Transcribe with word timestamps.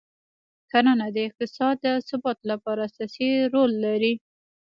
کرنه 0.71 1.07
د 1.15 1.17
اقتصاد 1.27 1.75
د 1.85 1.87
ثبات 2.09 2.39
لپاره 2.51 2.81
اساسي 2.89 3.29
رول 3.53 3.71
لري. 3.85 4.13